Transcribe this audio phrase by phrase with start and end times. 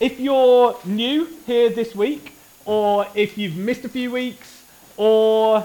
[0.00, 4.64] if you're new here this week, or if you've missed a few weeks,
[4.96, 5.64] or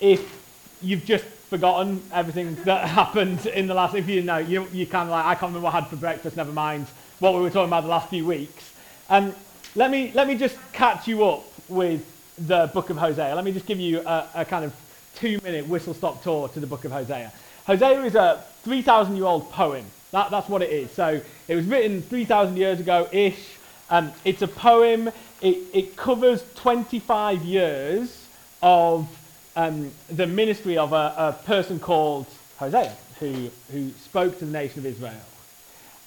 [0.00, 0.44] if
[0.82, 5.08] you've just forgotten everything that happened in the last, if you know, you, you kind
[5.08, 6.86] of like, I can't remember what I had for breakfast, never mind
[7.20, 8.74] what we were talking about the last few weeks.
[9.08, 9.32] Um,
[9.76, 12.04] let, me, let me just catch you up with
[12.46, 13.34] the book of Hosea.
[13.34, 14.74] Let me just give you a, a kind of
[15.14, 17.32] two minute whistle stop tour to the book of Hosea.
[17.66, 19.84] Hosea is a 3,000 year old poem.
[20.10, 20.90] That, that's what it is.
[20.90, 23.55] So it was written 3,000 years ago ish.
[23.90, 25.08] Um, it's a poem.
[25.40, 28.26] It, it covers 25 years
[28.62, 29.08] of
[29.54, 32.26] um, the ministry of a, a person called
[32.58, 35.14] Hosea, who, who spoke to the nation of Israel.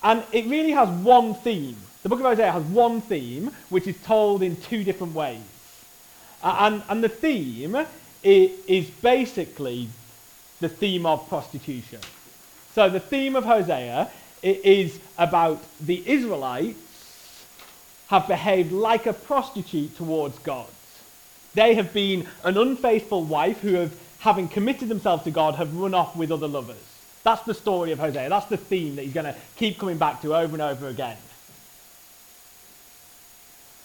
[0.04, 1.78] And it really has one theme.
[2.04, 5.42] The book of Hosea has one theme, which is told in two different ways.
[6.42, 7.86] And, and the theme
[8.24, 9.90] is basically
[10.60, 12.00] the theme of prostitution.
[12.74, 14.10] So the theme of Hosea
[14.42, 16.80] is about the Israelites
[18.10, 20.68] have behaved like a prostitute towards God.
[21.54, 25.94] They have been an unfaithful wife who have, having committed themselves to God, have run
[25.94, 26.78] off with other lovers.
[27.24, 28.30] That's the story of Hosea.
[28.30, 31.18] That's the theme that he's going to keep coming back to over and over again.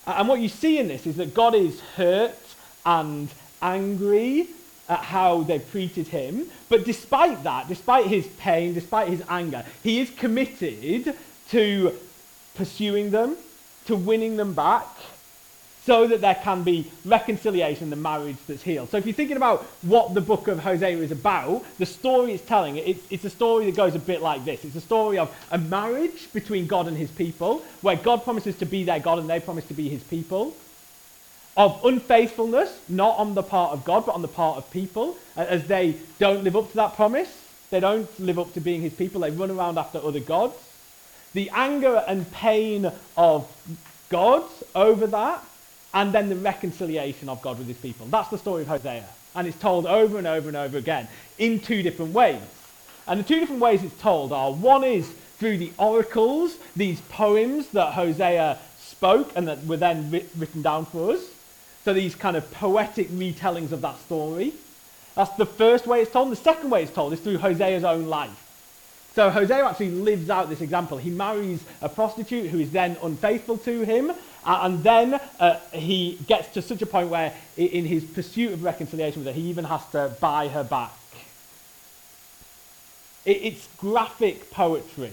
[0.06, 2.38] And what you see in this is that God is hurt
[2.84, 3.28] and
[3.60, 4.48] angry
[4.88, 6.46] at how they've treated him.
[6.68, 11.16] But despite that, despite his pain, despite his anger, he is committed
[11.50, 11.94] to
[12.54, 13.36] pursuing them,
[13.86, 14.86] to winning them back,
[15.84, 18.88] so that there can be reconciliation, the marriage that's healed.
[18.88, 22.44] So if you're thinking about what the book of Hosea is about, the story it's
[22.44, 24.64] telling, it's, it's a story that goes a bit like this.
[24.64, 28.64] It's a story of a marriage between God and his people, where God promises to
[28.64, 30.54] be their God and they promise to be his people
[31.56, 35.66] of unfaithfulness, not on the part of God, but on the part of people, as
[35.66, 37.42] they don't live up to that promise.
[37.70, 39.20] They don't live up to being his people.
[39.20, 40.56] They run around after other gods.
[41.34, 43.50] The anger and pain of
[44.08, 45.44] God over that,
[45.92, 48.06] and then the reconciliation of God with his people.
[48.06, 49.04] That's the story of Hosea.
[49.34, 52.40] And it's told over and over and over again in two different ways.
[53.06, 55.08] And the two different ways it's told are one is
[55.38, 61.12] through the oracles, these poems that Hosea spoke and that were then written down for
[61.12, 61.20] us.
[61.84, 64.54] So these kind of poetic retellings of that story.
[65.14, 66.30] That's the first way it's told.
[66.32, 68.43] The second way it's told is through Hosea's own life.
[69.14, 70.98] So Hosea actually lives out this example.
[70.98, 74.12] He marries a prostitute who is then unfaithful to him,
[74.44, 79.24] and then uh, he gets to such a point where, in his pursuit of reconciliation
[79.24, 80.90] with her, he even has to buy her back.
[83.24, 85.12] it's graphic poetry.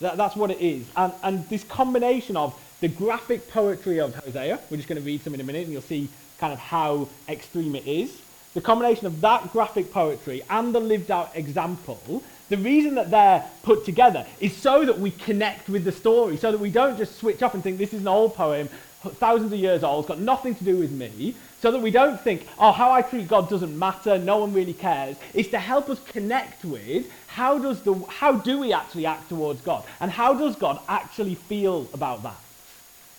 [0.00, 0.84] that's what it is.
[0.96, 5.22] And, and this combination of the graphic poetry of Hosea, we're just going to read
[5.22, 6.08] some in a minute and you'll see
[6.38, 8.20] kind of how extreme it is.
[8.56, 13.44] The combination of that graphic poetry and the lived out example, the reason that they're
[13.62, 17.18] put together is so that we connect with the story, so that we don't just
[17.18, 18.70] switch off and think this is an old poem,
[19.16, 22.18] thousands of years old, it's got nothing to do with me, so that we don't
[22.18, 25.18] think, oh, how I treat God doesn't matter, no one really cares.
[25.34, 29.60] It's to help us connect with how, does the, how do we actually act towards
[29.60, 32.40] God, and how does God actually feel about that.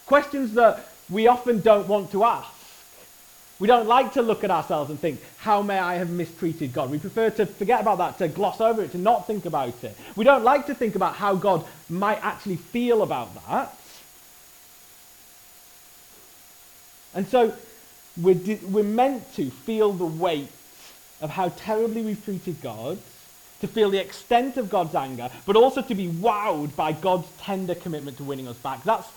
[0.08, 2.57] Questions that we often don't want to ask.
[3.60, 6.92] We don't like to look at ourselves and think, how may I have mistreated God?
[6.92, 9.98] We prefer to forget about that, to gloss over it, to not think about it.
[10.16, 13.76] We don't like to think about how God might actually feel about that.
[17.16, 17.54] And so
[18.16, 20.50] we're, di- we're meant to feel the weight
[21.20, 23.00] of how terribly we've treated God,
[23.62, 27.74] to feel the extent of God's anger, but also to be wowed by God's tender
[27.74, 28.84] commitment to winning us back.
[28.84, 29.08] That's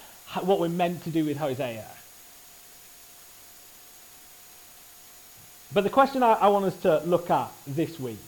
[0.41, 1.84] what we're meant to do with Hosea.
[5.72, 8.19] But the question I, I want us to look at this week,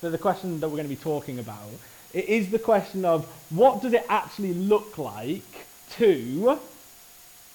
[0.00, 1.68] the question that we're going to be talking about,
[2.14, 6.58] it is the question of what does it actually look like to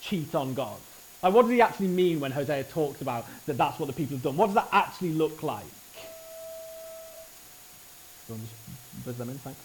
[0.02, 0.78] cheat on God?
[1.24, 4.18] Like, what does he actually mean when Hosea talks about that that's what the people
[4.18, 4.38] have done?
[4.38, 5.66] What does that actually look like?
[9.06, 9.60] Buzz them in, thanks.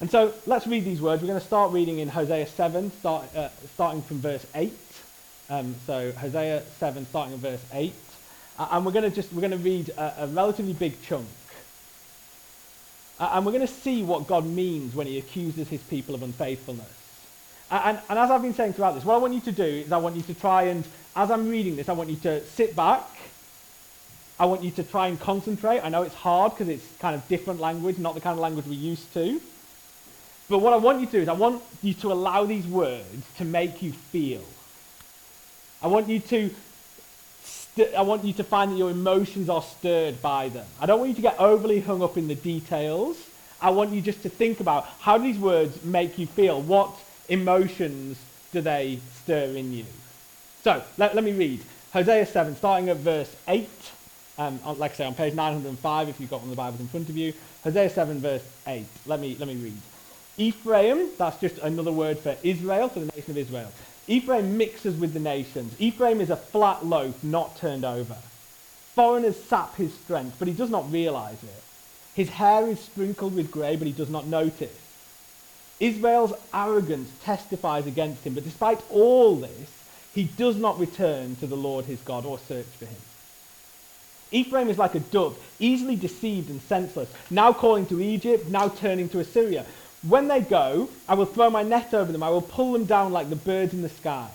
[0.00, 1.20] And so let's read these words.
[1.20, 4.72] We're going to start reading in Hosea 7, start, uh, starting from verse 8.
[5.50, 7.92] Um, so Hosea 7, starting in verse 8.
[8.56, 11.26] Uh, and we're going to just we're going to read a, a relatively big chunk.
[13.18, 16.22] Uh, and we're going to see what God means when he accuses his people of
[16.22, 16.86] unfaithfulness.
[17.68, 19.92] And, and, as I've been saying throughout this, what I want you to do is
[19.92, 20.84] I want you to try and,
[21.16, 23.04] as I'm reading this, I want you to sit back.
[24.38, 25.80] I want you to try and concentrate.
[25.80, 28.66] I know it's hard because it's kind of different language, not the kind of language
[28.66, 29.40] we're used to.
[30.48, 33.24] But what I want you to do is I want you to allow these words
[33.38, 34.44] to make you feel.
[35.82, 36.50] I want you to
[37.96, 40.66] I want you to find that your emotions are stirred by them.
[40.80, 43.16] I don't want you to get overly hung up in the details.
[43.60, 46.60] I want you just to think about how do these words make you feel?
[46.60, 46.90] What
[47.28, 48.18] emotions
[48.52, 49.84] do they stir in you?
[50.62, 51.60] So, let, let me read.
[51.92, 53.68] Hosea 7, starting at verse 8.
[54.38, 56.88] Um, like I say, on page 905, if you've got one of the Bibles in
[56.88, 57.32] front of you.
[57.64, 58.86] Hosea 7, verse 8.
[59.06, 59.76] Let me, let me read.
[60.38, 63.70] Ephraim, that's just another word for Israel, for the nation of Israel.
[64.10, 65.72] Ephraim mixes with the nations.
[65.78, 68.16] Ephraim is a flat loaf, not turned over.
[68.96, 71.62] Foreigners sap his strength, but he does not realize it.
[72.14, 74.76] His hair is sprinkled with grey, but he does not notice.
[75.78, 79.70] Israel's arrogance testifies against him, but despite all this,
[80.12, 83.00] he does not return to the Lord his God or search for him.
[84.32, 89.08] Ephraim is like a dove, easily deceived and senseless, now calling to Egypt, now turning
[89.10, 89.64] to Assyria.
[90.02, 93.12] When they go, I will throw my net over them, I will pull them down
[93.12, 94.28] like the birds in the sky.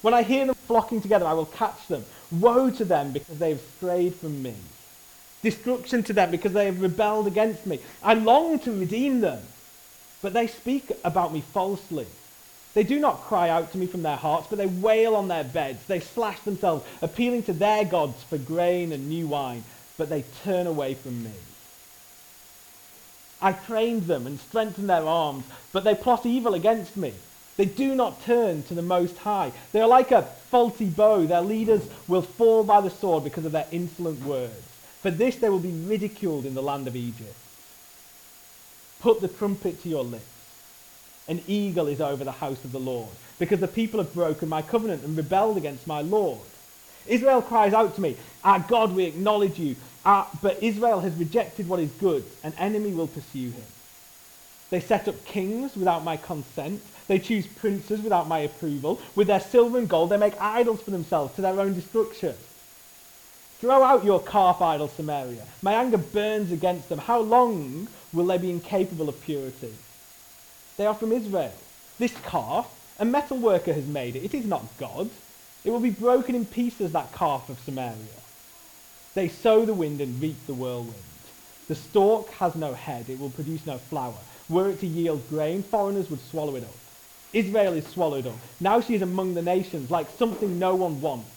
[0.00, 2.06] When I hear them flocking together, I will catch them.
[2.30, 4.54] Woe to them because they have strayed from me.
[5.42, 7.80] Destruction to them because they have rebelled against me.
[8.02, 9.42] I long to redeem them,
[10.22, 12.06] but they speak about me falsely.
[12.72, 15.44] They do not cry out to me from their hearts, but they wail on their
[15.44, 15.84] beds.
[15.86, 19.64] They slash themselves, appealing to their gods for grain and new wine,
[19.98, 21.32] but they turn away from me.
[23.42, 27.14] I trained them and strengthened their arms, but they plot evil against me.
[27.56, 29.52] They do not turn to the Most High.
[29.72, 31.26] They are like a faulty bow.
[31.26, 34.66] Their leaders will fall by the sword because of their insolent words.
[35.02, 37.34] For this they will be ridiculed in the land of Egypt.
[39.00, 40.24] Put the trumpet to your lips.
[41.28, 44.62] An eagle is over the house of the Lord, because the people have broken my
[44.62, 46.40] covenant and rebelled against my Lord.
[47.06, 49.76] Israel cries out to me, Our God, we acknowledge you.
[50.04, 52.24] Uh, but Israel has rejected what is good.
[52.42, 53.64] An enemy will pursue him.
[54.70, 56.80] They set up kings without my consent.
[57.08, 59.00] They choose princes without my approval.
[59.16, 62.34] With their silver and gold, they make idols for themselves to their own destruction.
[63.60, 65.42] Throw out your calf idol, Samaria.
[65.60, 66.98] My anger burns against them.
[66.98, 69.74] How long will they be incapable of purity?
[70.78, 71.52] They are from Israel.
[71.98, 74.24] This calf, a metal worker has made it.
[74.24, 75.10] It is not God.
[75.64, 78.19] It will be broken in pieces, that calf of Samaria.
[79.14, 80.94] They sow the wind and reap the whirlwind.
[81.68, 83.08] The stalk has no head.
[83.08, 84.14] It will produce no flower.
[84.48, 86.76] Were it to yield grain, foreigners would swallow it up.
[87.32, 88.34] Israel is swallowed up.
[88.60, 91.30] Now she is among the nations, like something no one wants.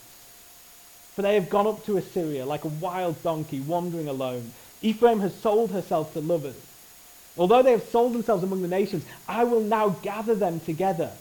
[1.15, 4.51] For they have gone up to Assyria like a wild donkey wandering alone.
[4.81, 6.55] Ephraim has sold herself to lovers.
[7.37, 11.11] Although they have sold themselves among the nations, I will now gather them together.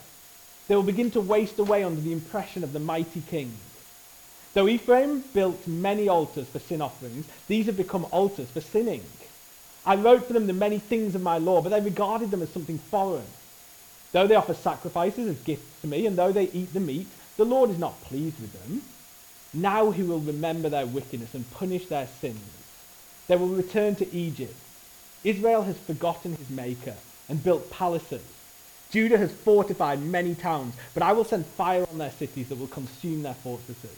[0.67, 3.53] They will begin to waste away under the impression of the mighty king.
[4.53, 9.03] Though Ephraim built many altars for sin offerings, these have become altars for sinning.
[9.85, 12.49] I wrote for them the many things of my law, but they regarded them as
[12.49, 13.25] something foreign.
[14.11, 17.45] Though they offer sacrifices as gifts to me, and though they eat the meat, the
[17.45, 18.83] Lord is not pleased with them.
[19.55, 22.39] Now he will remember their wickedness and punish their sins.
[23.27, 24.55] They will return to Egypt.
[25.23, 26.95] Israel has forgotten his maker
[27.27, 28.21] and built palaces.
[28.91, 32.67] Judah has fortified many towns, but I will send fire on their cities that will
[32.67, 33.97] consume their fortresses.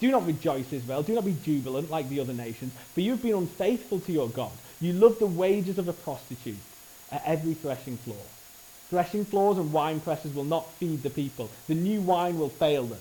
[0.00, 1.02] Do not rejoice, Israel.
[1.02, 4.30] Do not be jubilant like the other nations, for you have been unfaithful to your
[4.30, 4.52] God.
[4.80, 6.56] You love the wages of a prostitute
[7.12, 8.24] at every threshing floor.
[8.88, 11.52] Threshing floors and wine presses will not feed the people.
[11.68, 13.00] The new wine will fail them.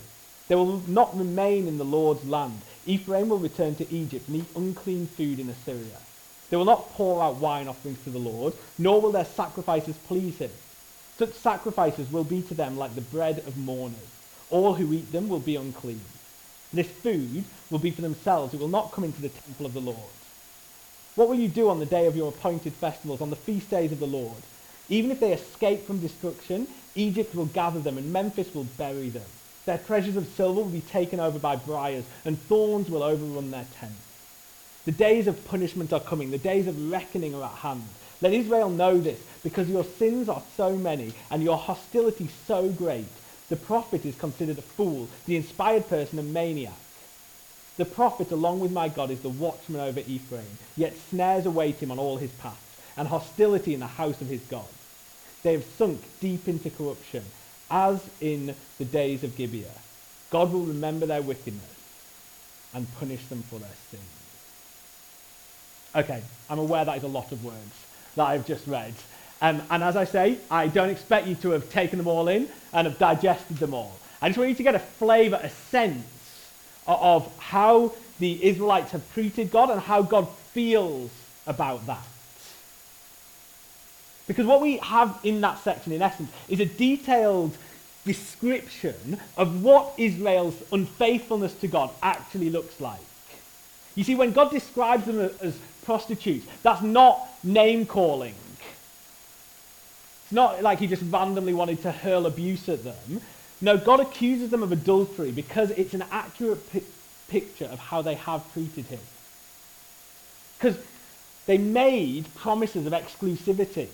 [0.50, 2.62] They will not remain in the Lord's land.
[2.86, 6.02] Ephraim will return to Egypt and eat unclean food in Assyria.
[6.50, 10.38] They will not pour out wine offerings to the Lord, nor will their sacrifices please
[10.38, 10.52] him.
[11.18, 14.10] Such sacrifices will be to them like the bread of mourners.
[14.50, 16.02] All who eat them will be unclean.
[16.72, 18.54] This food will be for themselves.
[18.54, 19.98] It will not come into the temple of the Lord.
[21.16, 23.92] What will you do on the day of your appointed festivals, on the feast days
[23.92, 24.42] of the Lord?
[24.88, 29.26] Even if they escape from destruction, Egypt will gather them and Memphis will bury them.
[29.66, 33.68] Their treasures of silver will be taken over by briars, and thorns will overrun their
[33.80, 33.96] tents.
[34.86, 36.32] The days of punishment are coming.
[36.32, 37.84] The days of reckoning are at hand.
[38.22, 43.06] Let Israel know this, because your sins are so many and your hostility so great.
[43.50, 46.74] The prophet is considered a fool, the inspired person a maniac.
[47.78, 51.92] The prophet, along with my God, is the watchman over Ephraim, yet snares await him
[51.92, 52.58] on all his paths,
[52.98, 54.68] and hostility in the house of his God.
[55.44, 57.24] They have sunk deep into corruption,
[57.72, 59.68] as in the days of Gibeah.
[60.30, 61.64] God will remember their wickedness
[62.74, 64.04] and punish them for their sins.
[65.96, 68.94] Okay, I'm aware that is a lot of words that I've just read.
[69.42, 72.50] Um, and as I say, I don't expect you to have taken them all in
[72.74, 73.98] and have digested them all.
[74.22, 76.06] I just want you to get a flavour, a sense
[76.86, 81.10] of how the Israelites have treated God and how God feels
[81.48, 82.06] about that.
[84.28, 87.58] Because what we have in that section, in essence, is a detailed
[88.06, 93.00] description of what Israel's unfaithfulness to God actually looks like.
[93.96, 98.36] You see, when God describes them as prostitutes, that's not name calling.
[100.30, 103.20] It's not like he just randomly wanted to hurl abuse at them.
[103.62, 106.84] No, God accuses them of adultery because it's an accurate pi-
[107.30, 109.00] picture of how they have treated him.
[110.60, 110.78] Because
[111.48, 113.88] they made promises of exclusivity.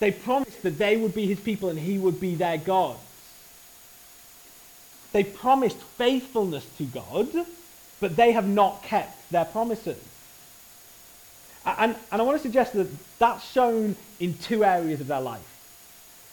[0.00, 2.96] They promised that they would be his people and he would be their God.
[5.12, 7.28] They promised faithfulness to God,
[8.00, 10.02] but they have not kept their promises.
[11.64, 12.88] And, and I want to suggest that
[13.20, 15.55] that's shown in two areas of their life.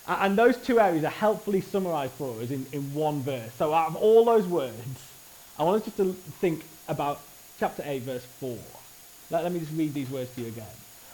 [0.08, 3.52] And those two areas are helpfully summarized for us in, in one verse.
[3.58, 5.12] So out of all those words,
[5.58, 7.22] I want us just to think about
[7.60, 8.58] chapter 8, verse 4.
[9.30, 10.66] Let, let me just read these words to you again.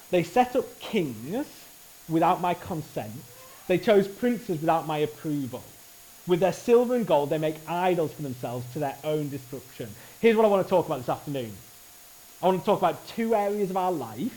[0.10, 1.46] They set up kings
[2.08, 3.13] without my consent.
[3.67, 5.63] They chose princes without my approval.
[6.25, 9.89] With their silver and gold, they make idols for themselves to their own destruction.
[10.19, 11.53] Here's what I want to talk about this afternoon.
[12.41, 14.36] I want to talk about two areas of our life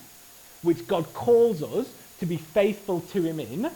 [0.63, 1.91] which God calls us
[2.21, 3.71] to be faithful to Him in,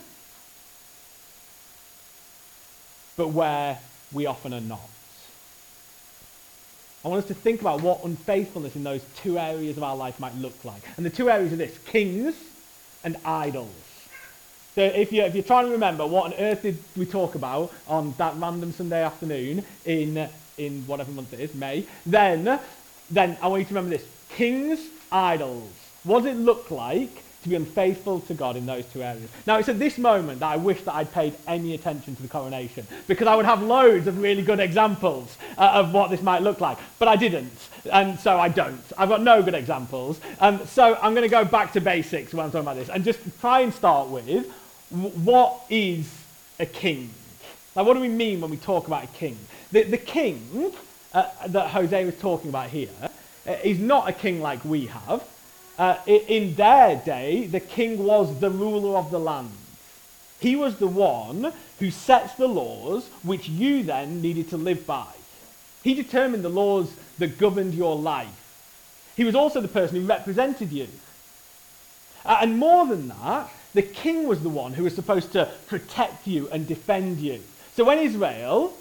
[3.17, 3.79] but where
[4.13, 4.81] we often are not.
[7.05, 10.19] I want us to think about what unfaithfulness in those two areas of our life
[10.19, 10.83] might look like.
[10.97, 12.35] And the two areas are this kings
[13.05, 13.71] and idols.
[14.75, 17.73] So if you're, if you're trying to remember what on earth did we talk about
[17.87, 22.59] on that random Sunday afternoon in, in whatever month it is, May, then,
[23.11, 24.07] then I want you to remember this.
[24.31, 24.81] Kings,
[25.11, 25.71] idols.
[26.03, 29.31] What does it look like to be unfaithful to God in those two areas.
[29.47, 32.29] Now, it's at this moment that I wish that I'd paid any attention to the
[32.29, 36.43] coronation because I would have loads of really good examples uh, of what this might
[36.43, 37.53] look like, but I didn't,
[37.93, 38.83] and so I don't.
[38.99, 42.45] I've got no good examples, um, so I'm going to go back to basics when
[42.45, 44.47] I'm talking about this and just try and start with
[44.91, 46.13] what is
[46.59, 47.11] a king?
[47.75, 49.39] Now, what do we mean when we talk about a king?
[49.71, 50.73] The, the king
[51.13, 52.89] uh, that Hosea was talking about here
[53.47, 55.23] uh, is not a king like we have.
[55.79, 59.51] Uh, in their day, the king was the ruler of the land.
[60.41, 65.07] He was the one who sets the laws which you then needed to live by.
[65.83, 68.43] He determined the laws that governed your life.
[69.17, 70.89] He was also the person who represented you.
[72.25, 76.27] Uh, and more than that, the king was the one who was supposed to protect
[76.27, 77.41] you and defend you.
[77.75, 78.75] So when Israel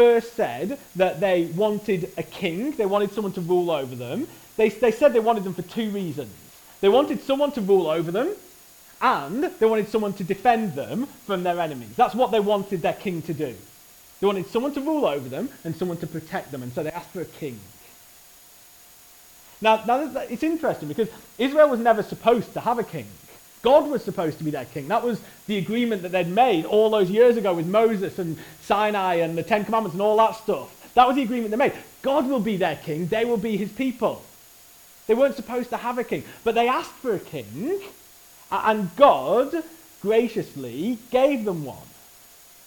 [0.00, 4.26] first said that they wanted a king, they wanted someone to rule over them,
[4.56, 6.34] they, they said they wanted them for two reasons.
[6.80, 8.34] They wanted someone to rule over them,
[9.02, 11.94] and they wanted someone to defend them from their enemies.
[11.96, 13.54] That's what they wanted their king to do.
[14.20, 16.90] They wanted someone to rule over them and someone to protect them, and so they
[16.90, 17.60] asked for a king.
[19.60, 23.06] Now, now it's interesting because Israel was never supposed to have a king.
[23.62, 24.88] God was supposed to be their king.
[24.88, 29.16] That was the agreement that they'd made all those years ago with Moses and Sinai
[29.16, 30.92] and the Ten Commandments and all that stuff.
[30.94, 31.74] That was the agreement they made.
[32.02, 34.22] God will be their king, they will be his people.
[35.06, 37.80] They weren't supposed to have a king, but they asked for a king,
[38.50, 39.52] and God
[40.02, 41.76] graciously gave them one.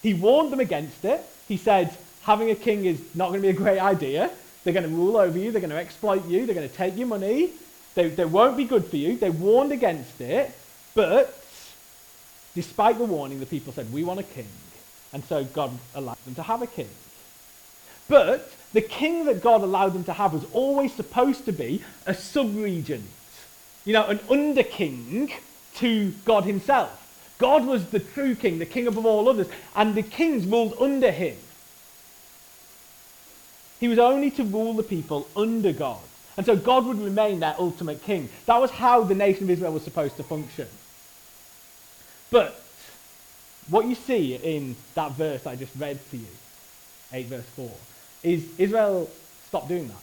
[0.01, 1.21] He warned them against it.
[1.47, 4.29] He said, having a king is not going to be a great idea.
[4.63, 6.97] They're going to rule over you, they're going to exploit you, they're going to take
[6.97, 7.51] your money,
[7.95, 9.17] they, they won't be good for you.
[9.17, 10.51] They warned against it,
[10.95, 11.43] but
[12.55, 14.47] despite the warning, the people said, We want a king.
[15.11, 16.89] And so God allowed them to have a king.
[18.07, 22.13] But the king that God allowed them to have was always supposed to be a
[22.13, 23.05] sub-regent,
[23.85, 25.31] you know, an under king
[25.75, 26.99] to God himself.
[27.37, 31.11] God was the true king, the king above all others, and the kings ruled under
[31.11, 31.37] him.
[33.79, 35.99] He was only to rule the people under God.
[36.37, 38.29] And so God would remain their ultimate king.
[38.45, 40.67] That was how the nation of Israel was supposed to function.
[42.33, 42.59] But
[43.69, 46.25] what you see in that verse I just read to you,
[47.13, 47.71] 8 verse 4,
[48.23, 49.07] is Israel
[49.47, 49.97] stopped doing that.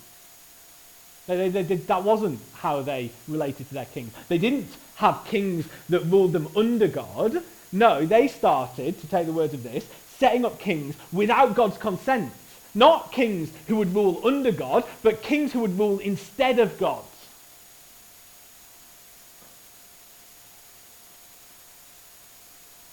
[1.26, 4.12] They, they, they, that wasn't how they related to their kings.
[4.28, 7.42] They didn't have kings that ruled them under God.
[7.72, 9.84] No, they started, to take the words of this,
[10.18, 12.32] setting up kings without God's consent.
[12.76, 17.02] Not kings who would rule under God, but kings who would rule instead of God.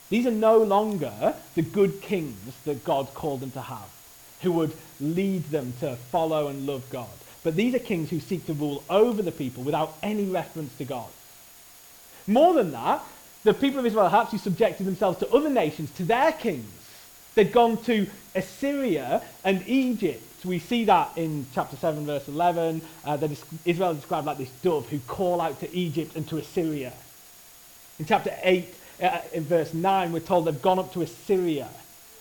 [0.09, 3.89] These are no longer the good kings that God called them to have
[4.41, 7.09] who would lead them to follow and love God.
[7.43, 10.85] But these are kings who seek to rule over the people without any reference to
[10.85, 11.07] God.
[12.27, 13.01] More than that,
[13.43, 16.69] the people of Israel had actually subjected themselves to other nations, to their kings.
[17.35, 20.23] They'd gone to Assyria and Egypt.
[20.43, 22.81] We see that in chapter 7, verse 11.
[23.05, 23.17] Uh,
[23.65, 26.93] Israel is described like this dove who call out to Egypt and to Assyria.
[27.99, 31.69] In chapter 8, uh, in verse 9, we're told they've gone up to Assyria.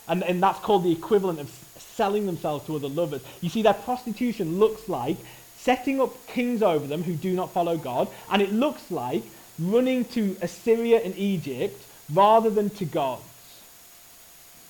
[0.07, 3.21] And, and that's called the equivalent of selling themselves to other lovers.
[3.41, 5.17] You see, their prostitution looks like
[5.57, 9.23] setting up kings over them who do not follow God, and it looks like
[9.59, 13.23] running to Assyria and Egypt rather than to gods.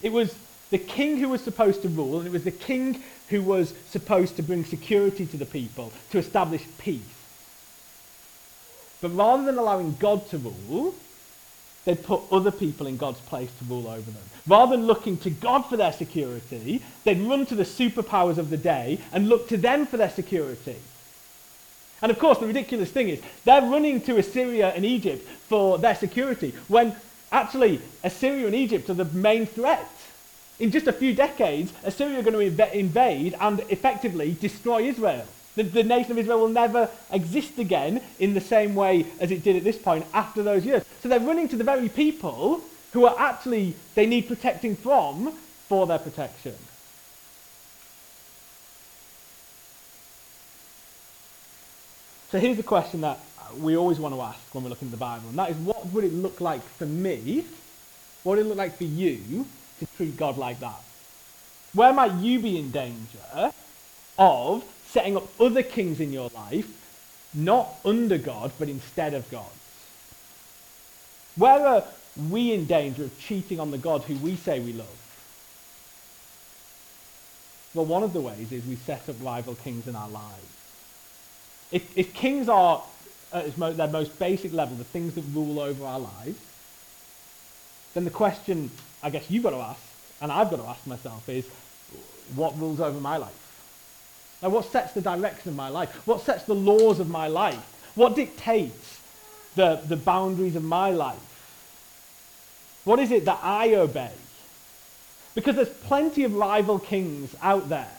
[0.01, 0.35] It was
[0.69, 4.37] the king who was supposed to rule, and it was the king who was supposed
[4.37, 7.01] to bring security to the people, to establish peace.
[9.01, 10.95] But rather than allowing God to rule,
[11.87, 14.21] they'd put other people in God's place to rule over them.
[14.45, 18.57] Rather than looking to God for their security, they'd run to the superpowers of the
[18.57, 20.75] day and look to them for their security.
[22.01, 25.95] And of course, the ridiculous thing is, they're running to Assyria and Egypt for their
[25.95, 26.93] security when
[27.31, 29.89] actually Assyria and Egypt are the main threat.
[30.59, 35.25] In just a few decades, Assyria are going to invade and effectively destroy Israel.
[35.57, 39.43] The, the, nation of Israel will never exist again in the same way as it
[39.43, 40.83] did at this point after those years.
[41.01, 42.61] So they're running to the very people
[42.93, 45.33] who are actually, they need protecting from
[45.67, 46.53] for their protection.
[52.29, 53.19] So here's the question that
[53.57, 55.87] we always want to ask when we're looking at the Bible, and that is what
[55.87, 57.45] would it look like for me?
[58.21, 59.47] What would it look like for you
[59.79, 60.83] to treat God like that?
[61.73, 63.53] Where might you be in danger
[64.19, 66.67] of setting up other kings in your life,
[67.33, 69.45] not under God, but instead of God?
[71.35, 71.83] Where are
[72.29, 74.87] we in danger of cheating on the God who we say we love?
[77.73, 80.47] Well, one of the ways is we set up rival kings in our lives.
[81.71, 82.81] If, if kings are
[83.33, 86.39] at their most basic level, the things that rule over our lives,
[87.93, 88.71] then the question
[89.03, 89.81] I guess you've got to ask,
[90.21, 91.45] and I've got to ask myself, is
[92.35, 93.46] what rules over my life?
[94.41, 95.89] Now, what sets the direction of my life?
[96.05, 97.59] What sets the laws of my life?
[97.95, 98.99] What dictates
[99.55, 101.19] the, the boundaries of my life?
[102.83, 104.11] What is it that I obey?
[105.33, 107.91] Because there's plenty of rival kings out there.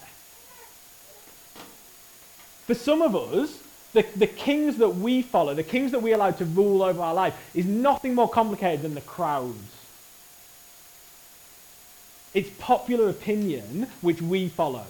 [2.66, 3.58] For some of us,
[3.92, 7.14] the, the kings that we follow, the kings that we allow to rule over our
[7.14, 9.58] life, is nothing more complicated than the crowds.
[12.34, 14.86] It's popular opinion which we follow.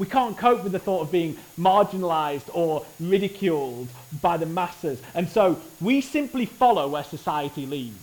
[0.00, 3.88] We can't cope with the thought of being marginalized or ridiculed
[4.22, 4.98] by the masses.
[5.14, 7.98] And so we simply follow where society leads.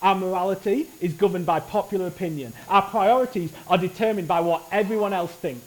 [0.00, 2.54] Our morality is governed by popular opinion.
[2.66, 5.66] Our priorities are determined by what everyone else thinks.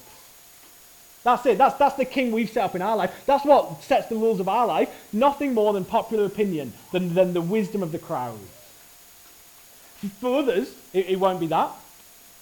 [1.23, 1.60] That's it.
[1.60, 3.13] That's, that's the king we've set up in our life.
[3.27, 4.89] That's what sets the rules of our life.
[5.13, 8.39] Nothing more than popular opinion, than, than the wisdom of the crowd.
[10.19, 11.69] For others, it, it won't be that.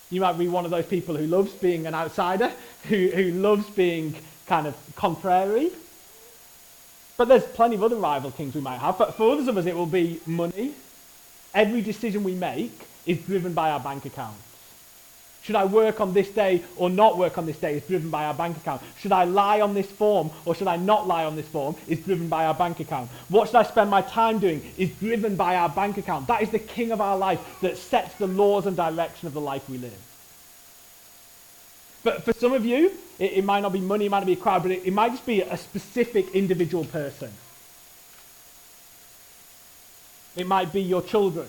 [0.09, 2.51] You might be one of those people who loves being an outsider,
[2.89, 4.15] who, who loves being
[4.45, 5.71] kind of contrary.
[7.17, 8.97] But there's plenty of other rival kings we might have.
[8.97, 10.73] But for others of us, it will be money.
[11.53, 12.73] Every decision we make
[13.05, 14.35] is driven by our bank account.
[15.45, 18.25] Should I work on this day or not work on this day is driven by
[18.25, 18.81] our bank account.
[18.97, 21.99] Should I lie on this form or should I not lie on this form is
[21.99, 23.11] driven by our bank account.
[23.29, 26.25] What should I spend my time doing is driven by our bank account.
[26.25, 29.41] That is the king of our life that sets the laws and direction of the
[29.41, 29.93] life we live.
[32.03, 34.33] But for some of you, it, it might not be money, it might not be
[34.33, 37.31] a crowd, but it, it might just be a specific individual person.
[40.35, 41.47] It might be your children.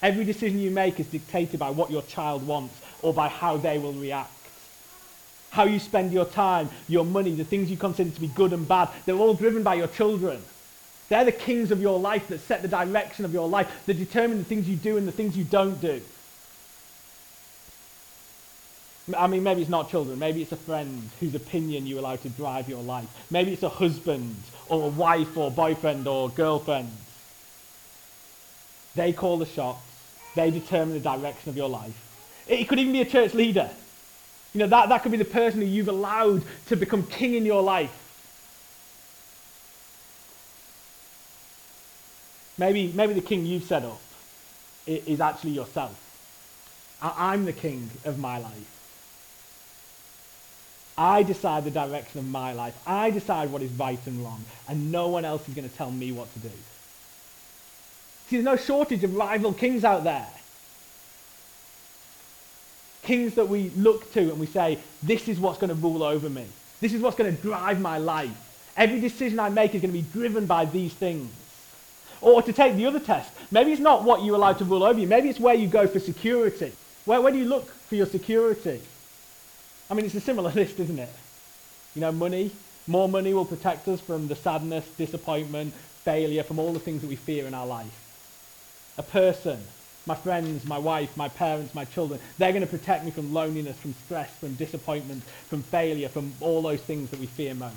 [0.00, 3.78] Every decision you make is dictated by what your child wants or by how they
[3.78, 4.30] will react.
[5.50, 8.68] How you spend your time, your money, the things you consider to be good and
[8.68, 10.42] bad, they're all driven by your children.
[11.08, 14.38] They're the kings of your life that set the direction of your life, that determine
[14.38, 16.00] the things you do and the things you don't do.
[19.16, 20.18] I mean, maybe it's not children.
[20.18, 23.08] Maybe it's a friend whose opinion you allow to drive your life.
[23.30, 24.36] Maybe it's a husband
[24.68, 26.90] or a wife or boyfriend or girlfriend.
[28.94, 29.87] They call the shots.
[30.38, 32.44] They determine the direction of your life.
[32.46, 33.68] It could even be a church leader.
[34.54, 37.44] You know, that, that could be the person who you've allowed to become king in
[37.44, 37.90] your life.
[42.56, 44.00] Maybe, maybe the king you've set up
[44.86, 45.98] is actually yourself.
[47.02, 48.76] I'm the king of my life.
[50.96, 52.80] I decide the direction of my life.
[52.86, 55.90] I decide what is right and wrong, and no one else is going to tell
[55.90, 56.52] me what to do.
[58.28, 60.26] See, there's no shortage of rival kings out there.
[63.02, 66.28] Kings that we look to and we say, this is what's going to rule over
[66.28, 66.44] me.
[66.80, 68.36] This is what's going to drive my life.
[68.76, 71.30] Every decision I make is going to be driven by these things.
[72.20, 75.00] Or to take the other test, maybe it's not what you allow to rule over
[75.00, 75.06] you.
[75.06, 76.72] Maybe it's where you go for security.
[77.06, 78.82] Where, where do you look for your security?
[79.90, 81.08] I mean, it's a similar list, isn't it?
[81.94, 82.50] You know, money.
[82.86, 85.72] More money will protect us from the sadness, disappointment,
[86.04, 88.07] failure, from all the things that we fear in our life
[88.98, 89.58] a person.
[90.06, 92.18] my friends, my wife, my parents, my children.
[92.38, 96.62] They're going to protect me from loneliness, from stress, from disappointment, from failure, from all
[96.62, 97.76] those things that we fear most.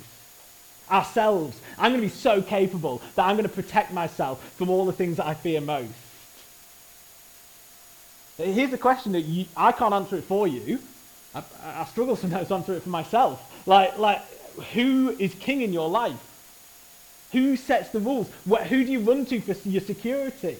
[0.89, 1.59] Ourselves.
[1.77, 4.93] I'm going to be so capable that I'm going to protect myself from all the
[4.93, 5.91] things that I fear most.
[8.37, 10.79] Here's a question that you, I can't answer it for you.
[11.35, 13.67] I, I struggle sometimes to answer it for myself.
[13.67, 14.21] Like, like,
[14.73, 16.19] who is king in your life?
[17.33, 18.29] Who sets the rules?
[18.47, 20.57] Who do you run to for your security?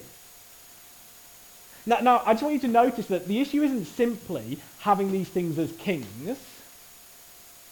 [1.84, 5.28] Now, now, I just want you to notice that the issue isn't simply having these
[5.28, 6.38] things as kings,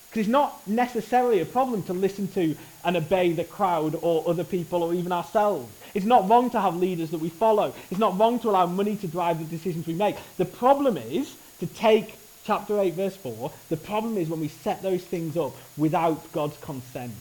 [0.09, 4.43] because it's not necessarily a problem to listen to and obey the crowd or other
[4.43, 5.71] people or even ourselves.
[5.95, 7.73] It's not wrong to have leaders that we follow.
[7.91, 10.17] It's not wrong to allow money to drive the decisions we make.
[10.37, 14.83] The problem is to take chapter 8, verse 4, the problem is when we set
[14.83, 17.13] those things up without God's consent.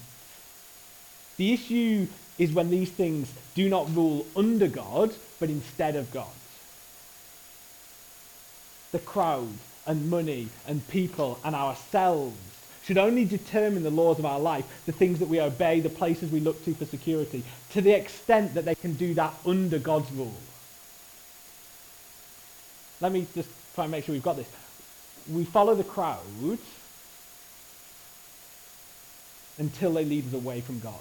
[1.37, 2.07] The issue
[2.39, 6.27] is when these things do not rule under God, but instead of God.
[8.91, 9.53] The crowd
[9.85, 12.37] and money and people and ourselves
[12.83, 16.31] should only determine the laws of our life, the things that we obey, the places
[16.31, 20.11] we look to for security, to the extent that they can do that under God's
[20.11, 20.33] rule.
[23.01, 24.49] Let me just try and make sure we've got this
[25.29, 26.19] we follow the crowd
[29.57, 30.99] until they lead us away from God.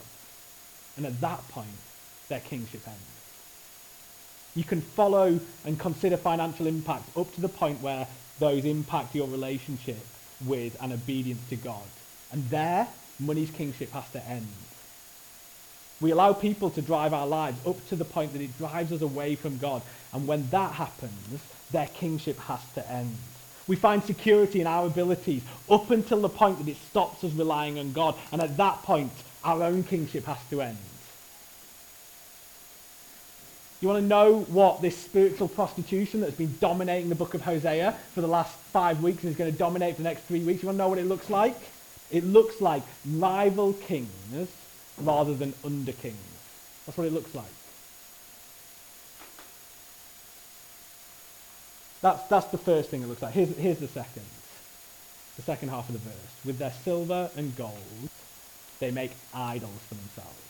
[0.96, 1.68] And at that point,
[2.28, 3.17] their kingship ends.
[4.58, 8.08] You can follow and consider financial impact up to the point where
[8.40, 10.04] those impact your relationship
[10.44, 11.86] with and obedience to God.
[12.32, 12.88] And there,
[13.20, 14.48] money's kingship has to end.
[16.00, 19.00] We allow people to drive our lives up to the point that it drives us
[19.00, 19.80] away from God.
[20.12, 21.40] And when that happens,
[21.70, 23.16] their kingship has to end.
[23.68, 27.78] We find security in our abilities up until the point that it stops us relying
[27.78, 28.16] on God.
[28.32, 29.12] And at that point,
[29.44, 30.78] our own kingship has to end.
[33.80, 37.92] You want to know what this spiritual prostitution that's been dominating the book of Hosea
[38.12, 40.62] for the last five weeks and is going to dominate for the next three weeks?
[40.62, 41.54] You want to know what it looks like?
[42.10, 44.48] It looks like rival kings
[44.98, 46.16] rather than under kings.
[46.86, 47.46] That's what it looks like.
[52.00, 53.34] That's, that's the first thing it looks like.
[53.34, 54.24] Here's, here's the second.
[55.36, 56.44] The second half of the verse.
[56.44, 58.08] With their silver and gold,
[58.80, 60.47] they make idols for themselves.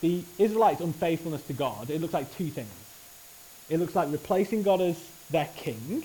[0.00, 2.68] The Israelites' unfaithfulness to God, it looks like two things.
[3.68, 4.96] It looks like replacing God as
[5.30, 6.04] their king,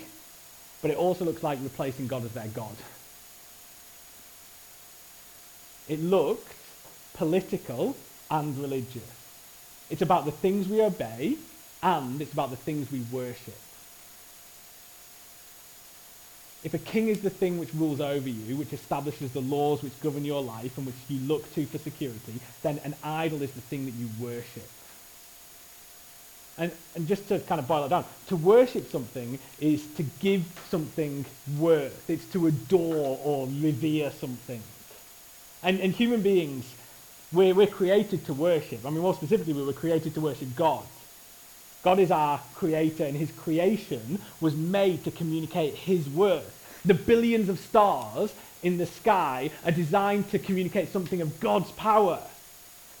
[0.82, 2.76] but it also looks like replacing God as their God.
[5.88, 6.52] It looked
[7.14, 7.96] political
[8.30, 9.02] and religious.
[9.90, 11.36] It's about the things we obey
[11.82, 13.54] and it's about the things we worship.
[16.64, 20.00] If a king is the thing which rules over you, which establishes the laws which
[20.00, 23.60] govern your life and which you look to for security, then an idol is the
[23.60, 24.68] thing that you worship.
[26.56, 30.44] And, and just to kind of boil it down, to worship something is to give
[30.70, 31.26] something
[31.58, 32.08] worth.
[32.08, 34.62] It's to adore or revere something.
[35.62, 36.74] And, and human beings,
[37.32, 38.86] we're, we're created to worship.
[38.86, 40.84] I mean, more specifically, we were created to worship God.
[41.84, 46.50] God is our creator, and his creation was made to communicate his worth.
[46.84, 52.18] The billions of stars in the sky are designed to communicate something of God's power.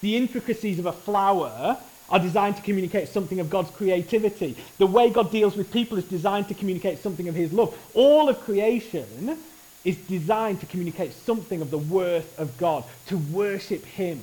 [0.02, 1.78] The intricacies of a flower
[2.10, 4.54] are designed to communicate something of God's creativity.
[4.76, 7.74] The way God deals with people is designed to communicate something of his love.
[7.94, 9.38] All of creation
[9.82, 14.20] is designed to communicate something of the worth of God, to worship him.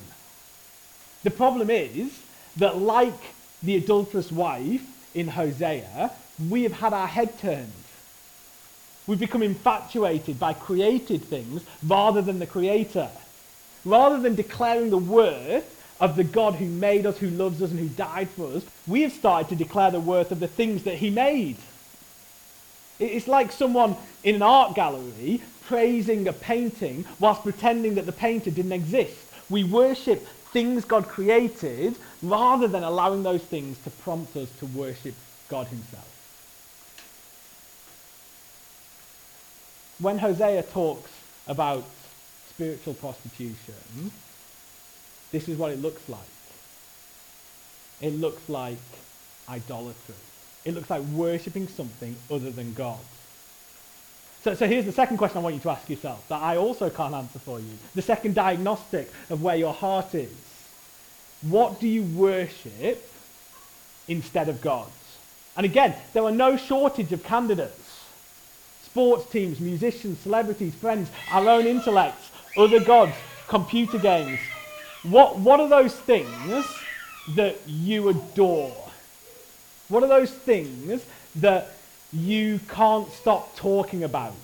[1.24, 2.16] The problem is
[2.56, 3.20] that, like
[3.62, 6.10] the adulterous wife in Hosea,
[6.48, 7.72] we have had our head turned.
[9.06, 13.08] We've become infatuated by created things rather than the creator.
[13.84, 15.68] Rather than declaring the worth
[16.00, 19.02] of the God who made us, who loves us, and who died for us, we
[19.02, 21.56] have started to declare the worth of the things that he made.
[22.98, 28.50] It's like someone in an art gallery praising a painting whilst pretending that the painter
[28.50, 29.16] didn't exist.
[29.50, 35.14] We worship things God created rather than allowing those things to prompt us to worship
[35.48, 36.08] God himself.
[39.98, 41.10] When Hosea talks
[41.46, 41.84] about
[42.48, 44.10] spiritual prostitution,
[45.30, 46.20] this is what it looks like.
[48.00, 48.78] It looks like
[49.48, 50.14] idolatry.
[50.64, 52.98] It looks like worshipping something other than God.
[54.42, 56.90] So, so here's the second question I want you to ask yourself that I also
[56.90, 57.78] can't answer for you.
[57.94, 60.32] The second diagnostic of where your heart is.
[61.42, 63.08] What do you worship
[64.08, 64.90] instead of gods?
[65.56, 67.78] And again, there are no shortage of candidates.
[68.84, 73.12] Sports teams, musicians, celebrities, friends, our own intellects, other gods,
[73.48, 74.38] computer games.
[75.02, 76.66] What, what are those things
[77.30, 78.72] that you adore?
[79.88, 81.04] What are those things
[81.36, 81.68] that
[82.12, 84.34] you can't stop talking about?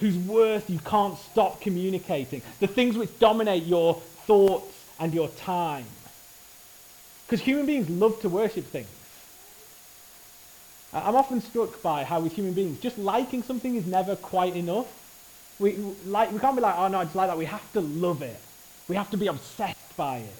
[0.00, 2.42] Whose worth you can't stop communicating?
[2.60, 5.86] The things which dominate your thoughts and your time.
[7.26, 8.88] Because human beings love to worship things.
[10.92, 14.86] I'm often struck by how with human beings, just liking something is never quite enough.
[15.58, 17.38] We, like, we can't be like, oh no, I just like that.
[17.38, 18.38] We have to love it.
[18.88, 20.34] We have to be obsessed by it.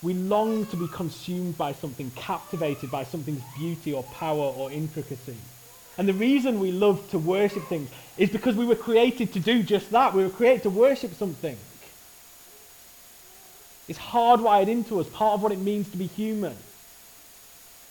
[0.00, 5.36] We long to be consumed by something, captivated by something's beauty or power or intricacy.
[5.98, 9.64] And the reason we love to worship things is because we were created to do
[9.64, 10.14] just that.
[10.14, 11.56] We were created to worship something.
[13.88, 16.54] It's hardwired into us, part of what it means to be human.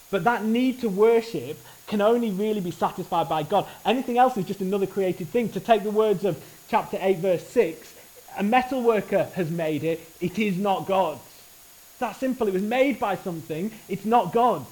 [0.10, 3.66] But that need to worship can only really be satisfied by God.
[3.86, 5.50] Anything else is just another created thing.
[5.50, 7.94] To take the words of chapter 8, verse 6,
[8.38, 11.20] a metal worker has made it, it is not God's.
[11.20, 12.48] It's that simple.
[12.48, 14.68] It was made by something, it's not God's.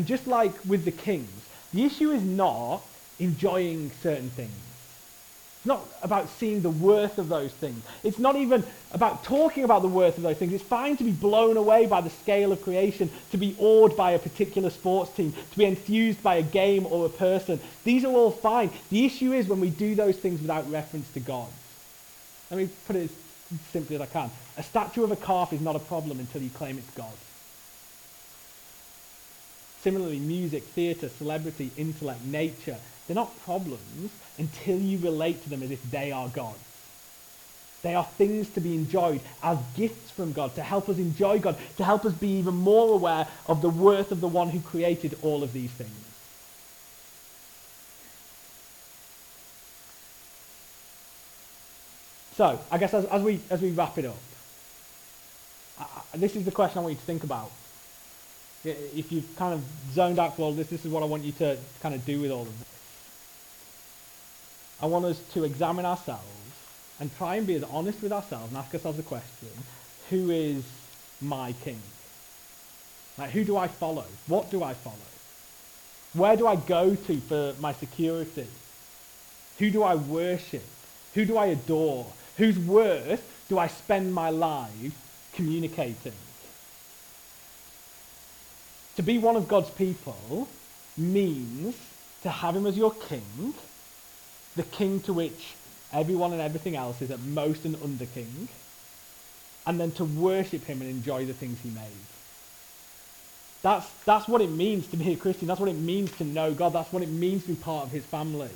[0.00, 1.28] And just like with the kings,
[1.74, 2.80] the issue is not
[3.18, 4.50] enjoying certain things.
[5.58, 7.84] It's not about seeing the worth of those things.
[8.02, 10.54] It's not even about talking about the worth of those things.
[10.54, 14.12] It's fine to be blown away by the scale of creation, to be awed by
[14.12, 17.60] a particular sports team, to be enthused by a game or a person.
[17.84, 18.70] These are all fine.
[18.88, 21.48] The issue is when we do those things without reference to God.
[22.50, 23.10] Let me put it
[23.52, 24.30] as simply as I can.
[24.56, 27.12] A statue of a calf is not a problem until you claim it's God.
[29.82, 35.70] Similarly, music, theatre, celebrity, intellect, nature, they're not problems until you relate to them as
[35.70, 36.54] if they are God.
[37.82, 41.56] They are things to be enjoyed as gifts from God, to help us enjoy God,
[41.78, 45.16] to help us be even more aware of the worth of the one who created
[45.22, 45.90] all of these things.
[52.36, 54.16] So, I guess as, as, we, as we wrap it up,
[55.78, 57.50] I, this is the question I want you to think about.
[58.64, 61.32] If you've kind of zoned out for all this, this is what I want you
[61.32, 62.68] to kind of do with all of this.
[64.82, 66.26] I want us to examine ourselves
[66.98, 69.48] and try and be as honest with ourselves and ask ourselves the question,
[70.10, 70.64] who is
[71.20, 71.80] my king?
[73.16, 74.04] Like, who do I follow?
[74.26, 74.96] What do I follow?
[76.12, 78.46] Where do I go to for my security?
[79.58, 80.64] Who do I worship?
[81.14, 82.06] Who do I adore?
[82.36, 84.94] Whose worth do I spend my life
[85.34, 86.12] communicating?
[88.96, 90.48] To be one of God's people
[90.96, 91.76] means
[92.22, 93.54] to have him as your king
[94.56, 95.54] the king to which
[95.92, 98.48] everyone and everything else is at most an under king,
[99.66, 101.84] and then to worship him and enjoy the things he made.
[103.62, 105.46] That's, that's what it means to be a Christian.
[105.46, 106.72] That's what it means to know God.
[106.72, 108.48] That's what it means to be part of his family.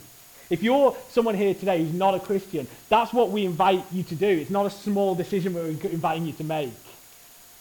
[0.48, 4.14] If you're someone here today who's not a Christian, that's what we invite you to
[4.14, 4.26] do.
[4.26, 6.70] It's not a small decision we're inviting you to make.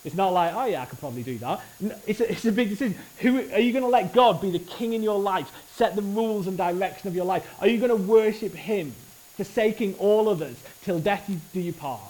[0.03, 1.61] It's not like, oh yeah, I could probably do that.
[2.05, 2.97] It's a, it's a big decision.
[3.19, 6.01] Who, are you going to let God be the king in your life, set the
[6.01, 7.47] rules and direction of your life?
[7.61, 8.93] Are you going to worship him,
[9.37, 12.01] forsaking all others till death do you part?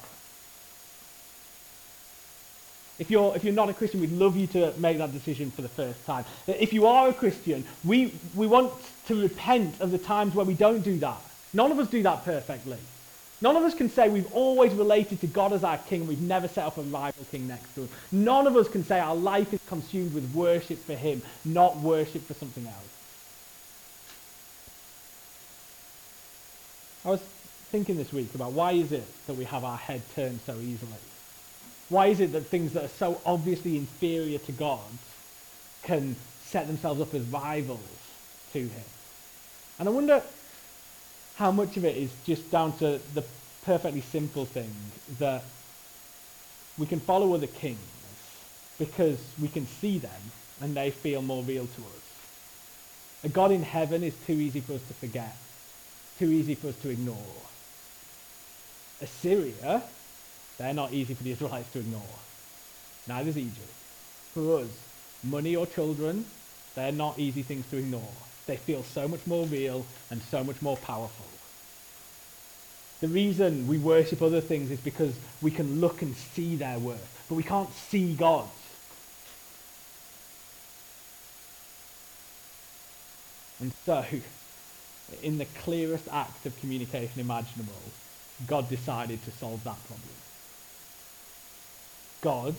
[3.00, 5.62] If you're, if you're not a Christian, we'd love you to make that decision for
[5.62, 6.26] the first time.
[6.48, 8.72] If you are a Christian, we, we want
[9.08, 11.18] to repent of the times where we don't do that.
[11.54, 12.78] None of us do that perfectly.
[13.42, 16.08] None of us can say we've always related to God as our king.
[16.08, 17.90] We've never set up a rival king next to him.
[18.12, 22.26] None of us can say our life is consumed with worship for him, not worship
[22.26, 22.76] for something else.
[27.06, 27.22] I was
[27.70, 30.92] thinking this week about why is it that we have our head turned so easily?
[31.90, 34.80] Why is it that things that are so obviously inferior to God
[35.82, 36.16] can
[36.46, 37.80] set themselves up as rivals
[38.54, 38.86] to him?
[39.80, 40.24] And I wonder
[41.36, 43.24] how much of it is just down to the
[43.66, 44.74] perfectly simple thing
[45.20, 45.44] that
[46.78, 47.80] we can follow other kings
[48.78, 52.04] because we can see them and they feel more real to us.
[53.24, 55.36] A God in heaven is too easy for us to forget,
[56.20, 57.18] too easy for us to ignore.
[59.02, 59.84] Assyria,
[60.58, 62.02] they're not easy for the Israelites to ignore.
[63.08, 63.74] Neither is Egypt.
[64.34, 64.70] For us,
[65.24, 66.26] money or children,
[66.76, 68.14] they're not easy things to ignore.
[68.46, 71.26] They feel so much more real and so much more powerful.
[73.02, 77.26] The reason we worship other things is because we can look and see their worth,
[77.28, 78.50] but we can't see God's.
[83.60, 84.06] And so,
[85.22, 87.74] in the clearest act of communication imaginable,
[88.48, 90.10] God decided to solve that problem.
[92.22, 92.56] God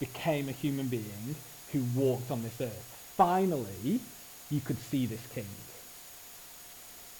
[0.00, 1.36] became a human being
[1.72, 3.12] who walked on this earth.
[3.16, 4.00] Finally,
[4.52, 5.46] you could see this king.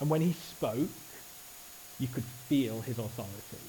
[0.01, 0.91] And when he spoke,
[1.99, 3.65] you could feel his authority.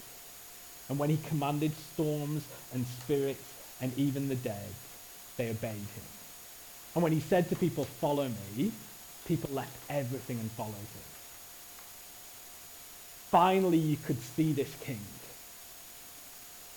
[0.90, 4.74] And when he commanded storms and spirits and even the dead,
[5.38, 6.10] they obeyed him.
[6.94, 8.72] And when he said to people, follow me,
[9.26, 11.08] people left everything and followed him.
[13.32, 15.00] Finally, you could see this king.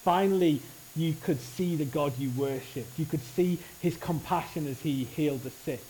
[0.02, 0.62] Finally,
[0.94, 2.98] you could see the God you worshipped.
[2.98, 5.82] You could see his compassion as he healed the sick.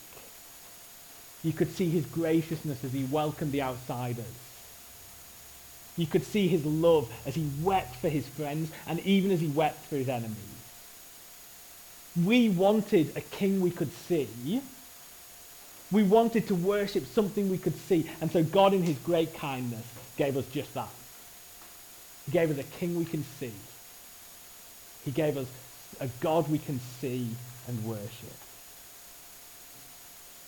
[1.47, 4.25] You could see his graciousness as he welcomed the outsiders.
[5.97, 9.47] You could see his love as he wept for his friends and even as he
[9.47, 10.37] wept for his enemies.
[12.25, 14.61] We wanted a king we could see.
[15.93, 18.11] We wanted to worship something we could see.
[18.21, 20.91] And so God in his great kindness gave us just that.
[22.25, 23.53] He gave us a king we can see.
[25.05, 25.47] He gave us
[26.01, 27.29] a God we can see
[27.69, 28.35] and worship.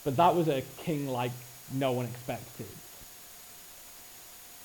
[0.09, 1.33] But that was a king like
[1.71, 2.65] no one expected.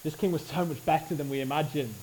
[0.01, 1.93] This king was so much better than we imagined.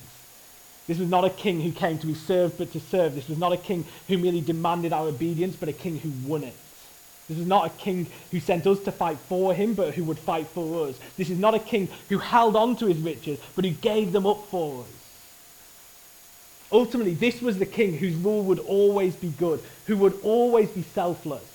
[0.85, 3.15] This was not a king who came to be served but to serve.
[3.15, 6.43] This was not a king who merely demanded our obedience, but a king who won
[6.43, 6.53] it.
[7.27, 10.19] This is not a king who sent us to fight for him, but who would
[10.19, 10.99] fight for us.
[11.17, 14.27] This is not a king who held on to his riches, but who gave them
[14.27, 14.89] up for us.
[16.71, 20.83] Ultimately, this was the king whose rule would always be good, who would always be
[20.83, 21.50] selfless,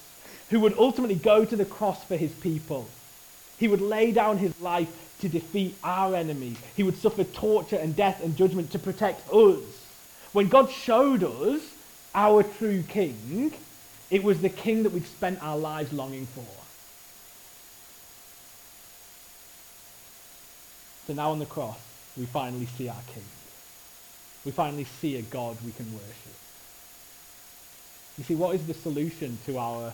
[0.51, 2.89] who would ultimately go to the cross for his people.
[3.59, 4.89] He would lay down his life
[5.21, 6.59] to defeat our enemies.
[6.77, 9.63] He would suffer torture and death and judgment to protect us.
[10.33, 11.63] When God showed us
[12.15, 13.53] our true king,
[14.11, 16.45] it was the king that we'd spent our lives longing for.
[21.07, 21.79] So now on the cross,
[22.17, 23.25] we finally see our king.
[24.45, 26.35] We finally see a God we can worship.
[28.19, 29.93] You see, what is the solution to our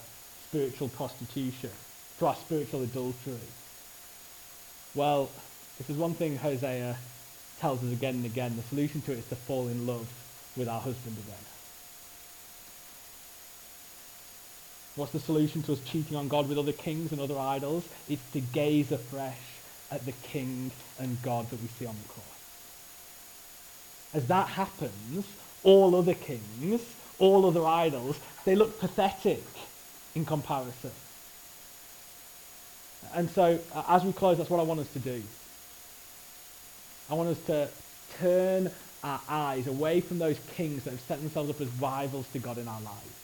[0.53, 1.71] spiritual prostitution,
[2.19, 3.49] to our spiritual adultery?
[4.95, 5.31] Well,
[5.81, 6.99] if there's one thing Hosea
[7.59, 10.07] tells us again and again, the solution to it is to fall in love
[10.55, 11.39] with our husband again.
[14.95, 17.89] What's the solution to us cheating on God with other kings and other idols?
[18.11, 19.41] It's to gaze afresh
[19.91, 22.27] at the King and God that we see on the cross.
[24.13, 25.27] As that happens,
[25.63, 26.83] all other kings,
[27.19, 29.43] all other idols, they look pathetic
[30.15, 30.91] in comparison.
[33.15, 35.23] And so, uh, as we close, that's what I want us to do.
[37.11, 37.69] I want us to
[38.19, 38.71] turn
[39.03, 42.59] our eyes away from those kings that have set themselves up as rivals to God
[42.59, 43.23] in our lives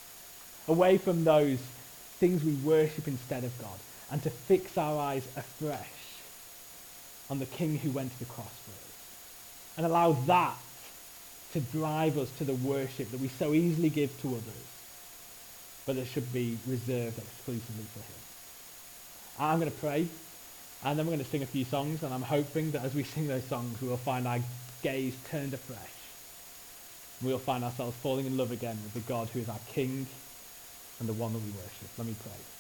[0.68, 1.58] away from those
[2.18, 3.78] things we worship instead of God,
[4.10, 5.86] and to fix our eyes afresh
[7.30, 9.76] on the King who went to the cross for us.
[9.76, 10.56] And allow that
[11.52, 14.67] to drive us to the worship that we so easily give to others,
[15.88, 18.20] but it should be reserved exclusively for him.
[19.40, 20.06] I'm going to pray,
[20.84, 23.04] and then we're going to sing a few songs, and I'm hoping that as we
[23.04, 24.38] sing those songs, we will find our
[24.82, 25.78] gaze turned afresh.
[27.22, 30.06] We'll find ourselves falling in love again with the God who is our King
[31.00, 31.88] and the one that we worship.
[31.96, 32.57] Let me pray.